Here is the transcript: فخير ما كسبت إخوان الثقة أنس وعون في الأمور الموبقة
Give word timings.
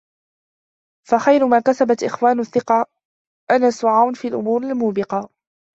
فخير 1.07 1.47
ما 1.47 1.59
كسبت 1.59 2.03
إخوان 2.03 2.39
الثقة 2.39 2.85
أنس 3.51 3.83
وعون 3.83 4.13
في 4.13 4.27
الأمور 4.27 4.63
الموبقة 4.63 5.29